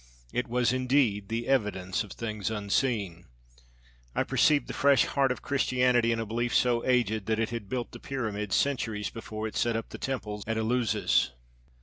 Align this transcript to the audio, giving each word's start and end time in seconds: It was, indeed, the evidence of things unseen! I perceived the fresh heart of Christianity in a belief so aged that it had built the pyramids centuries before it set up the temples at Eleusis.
It 0.33 0.47
was, 0.47 0.73
indeed, 0.73 1.29
the 1.29 1.47
evidence 1.47 2.03
of 2.03 2.11
things 2.13 2.49
unseen! 2.49 3.25
I 4.15 4.23
perceived 4.23 4.65
the 4.67 4.73
fresh 4.73 5.05
heart 5.05 5.31
of 5.31 5.43
Christianity 5.43 6.11
in 6.11 6.19
a 6.19 6.25
belief 6.25 6.55
so 6.55 6.83
aged 6.83 7.27
that 7.27 7.37
it 7.37 7.51
had 7.51 7.69
built 7.69 7.91
the 7.91 7.99
pyramids 7.99 8.55
centuries 8.55 9.11
before 9.11 9.45
it 9.47 9.55
set 9.55 9.75
up 9.75 9.89
the 9.89 9.99
temples 9.99 10.43
at 10.47 10.57
Eleusis. 10.57 11.33